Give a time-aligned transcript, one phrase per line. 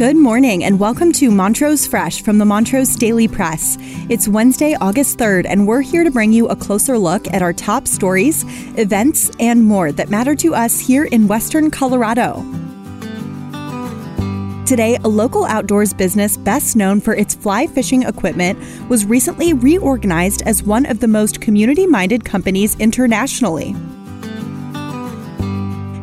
[0.00, 3.76] Good morning and welcome to Montrose Fresh from the Montrose Daily Press.
[4.08, 7.52] It's Wednesday, August 3rd, and we're here to bring you a closer look at our
[7.52, 8.46] top stories,
[8.78, 12.42] events, and more that matter to us here in Western Colorado.
[14.64, 18.58] Today, a local outdoors business best known for its fly fishing equipment
[18.88, 23.76] was recently reorganized as one of the most community minded companies internationally.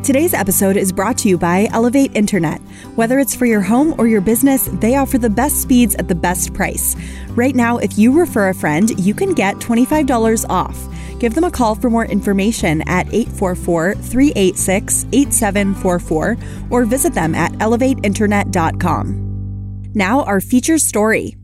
[0.08, 2.62] Today's episode is brought to you by Elevate Internet.
[2.94, 6.14] Whether it's for your home or your business, they offer the best speeds at the
[6.14, 6.96] best price.
[7.32, 10.82] Right now, if you refer a friend, you can get $25 off.
[11.20, 16.38] Give them a call for more information at 844 386 8744
[16.70, 19.92] or visit them at elevateinternet.com.
[19.94, 21.37] Now, our feature story.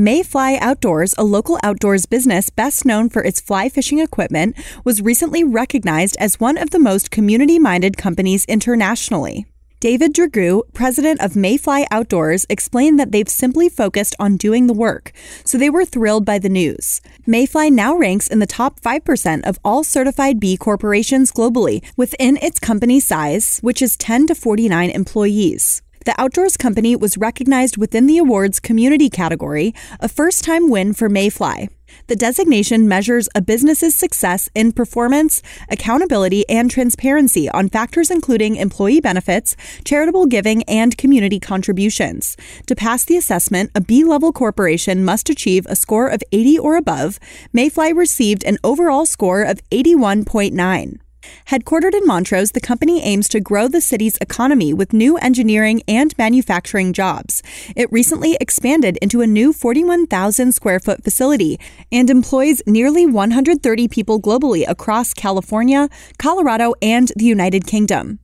[0.00, 5.42] Mayfly Outdoors, a local outdoors business best known for its fly fishing equipment, was recently
[5.42, 9.44] recognized as one of the most community minded companies internationally.
[9.80, 15.10] David Dragoo, president of Mayfly Outdoors, explained that they've simply focused on doing the work,
[15.44, 17.00] so they were thrilled by the news.
[17.26, 22.60] Mayfly now ranks in the top 5% of all certified B corporations globally within its
[22.60, 25.82] company size, which is 10 to 49 employees.
[26.08, 31.10] The Outdoors Company was recognized within the award's community category, a first time win for
[31.10, 31.68] Mayfly.
[32.06, 39.02] The designation measures a business's success in performance, accountability, and transparency on factors including employee
[39.02, 42.38] benefits, charitable giving, and community contributions.
[42.68, 46.76] To pass the assessment, a B level corporation must achieve a score of 80 or
[46.76, 47.20] above.
[47.52, 51.00] Mayfly received an overall score of 81.9.
[51.48, 56.16] Headquartered in Montrose, the company aims to grow the city's economy with new engineering and
[56.18, 57.42] manufacturing jobs.
[57.74, 61.58] It recently expanded into a new 41,000 square foot facility
[61.90, 65.88] and employs nearly 130 people globally across California,
[66.18, 68.18] Colorado, and the United Kingdom.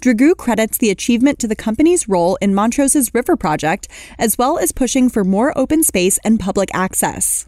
[0.00, 4.72] Dragoo credits the achievement to the company's role in Montrose's river project, as well as
[4.72, 7.46] pushing for more open space and public access.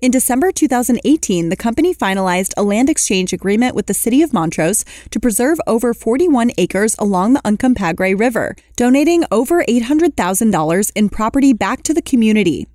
[0.00, 4.84] In December 2018, the company finalized a land exchange agreement with the city of Montrose
[5.10, 11.82] to preserve over 41 acres along the Uncompahgre River, donating over $800,000 in property back
[11.84, 12.66] to the community.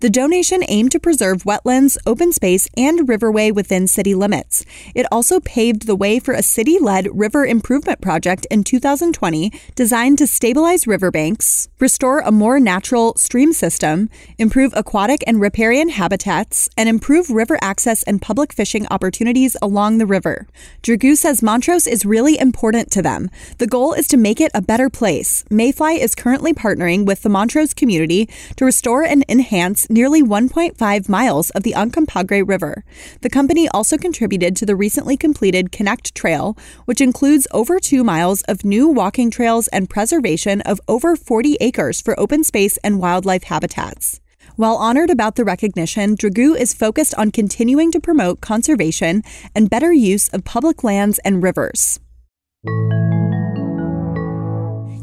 [0.00, 4.64] The donation aimed to preserve wetlands, open space, and riverway within city limits.
[4.94, 10.18] It also paved the way for a city led river improvement project in 2020 designed
[10.18, 14.08] to stabilize riverbanks, restore a more natural stream system,
[14.38, 20.06] improve aquatic and riparian habitats, and improve river access and public fishing opportunities along the
[20.06, 20.46] river.
[20.82, 23.30] Dragoo says Montrose is really important to them.
[23.58, 25.44] The goal is to make it a better place.
[25.50, 31.08] Mayfly is currently partnering with the Montrose community to restore and enhance enhance nearly 1.5
[31.08, 32.82] miles of the Uncompahgre River.
[33.20, 36.56] The company also contributed to the recently completed Connect Trail,
[36.86, 42.00] which includes over two miles of new walking trails and preservation of over 40 acres
[42.00, 44.20] for open space and wildlife habitats.
[44.56, 49.22] While honored about the recognition, Dragoo is focused on continuing to promote conservation
[49.54, 52.00] and better use of public lands and rivers.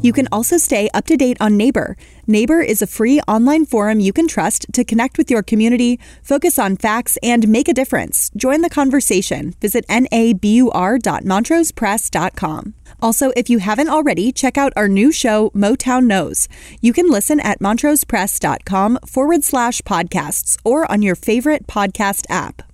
[0.00, 1.96] You can also stay up to date on Nabur.
[2.28, 6.58] Nabur is a free online forum you can trust to connect with your community, focus
[6.58, 8.30] on facts, and make a difference.
[8.36, 9.54] Join the conversation.
[9.60, 12.74] Visit nabur.montrosepress.com.
[13.00, 16.48] Also, if you haven't already, check out our new show, Motown Knows.
[16.80, 22.67] You can listen at montrosepress.com forward slash podcasts or on your favorite podcast app.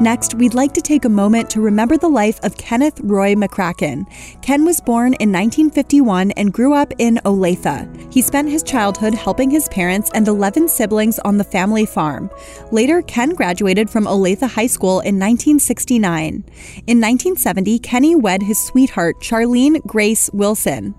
[0.00, 4.06] Next, we'd like to take a moment to remember the life of Kenneth Roy McCracken.
[4.42, 8.12] Ken was born in 1951 and grew up in Olathe.
[8.12, 12.30] He spent his childhood helping his parents and 11 siblings on the family farm.
[12.72, 16.24] Later, Ken graduated from Olathe High School in 1969.
[16.24, 20.94] In 1970, Kenny wed his sweetheart, Charlene Grace Wilson.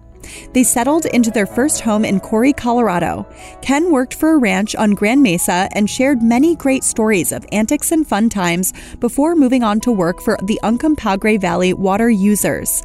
[0.54, 3.28] They settled into their first home in Cory, Colorado.
[3.62, 7.92] Ken worked for a ranch on Grand Mesa and shared many great stories of antics
[7.92, 12.84] and fun times before moving on to work for the Uncompahgre Valley water users.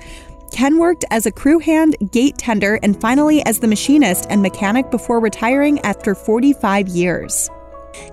[0.53, 4.91] Ken worked as a crew hand, gate tender, and finally as the machinist and mechanic
[4.91, 7.51] before retiring after 45 years.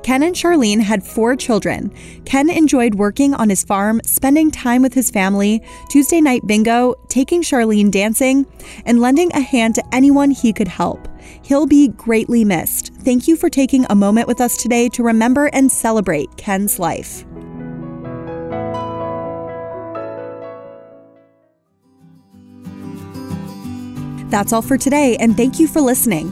[0.03, 1.93] Ken and Charlene had four children.
[2.25, 7.41] Ken enjoyed working on his farm, spending time with his family, Tuesday night bingo, taking
[7.41, 8.45] Charlene dancing,
[8.85, 11.07] and lending a hand to anyone he could help.
[11.43, 12.93] He'll be greatly missed.
[12.95, 17.25] Thank you for taking a moment with us today to remember and celebrate Ken's life.
[24.29, 26.31] That's all for today, and thank you for listening.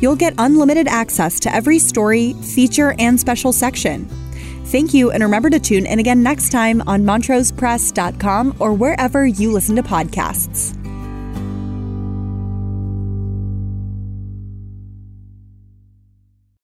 [0.00, 4.06] You'll get unlimited access to every story, feature, and special section.
[4.66, 9.52] Thank you, and remember to tune in again next time on montrosepress.com or wherever you
[9.52, 10.83] listen to podcasts.